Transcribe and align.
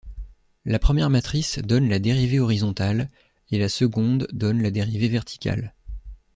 La 0.65 0.79
première 0.79 1.11
matrice 1.11 1.59
donne 1.59 1.87
la 1.87 1.99
dérivée 1.99 2.39
horizontale 2.39 3.07
et 3.51 3.59
la 3.59 3.69
seconde 3.69 4.27
donne 4.31 4.59
la 4.63 4.71
dérivée 4.71 5.09
verticale. 5.09 5.75